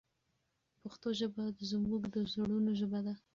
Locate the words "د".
2.13-2.15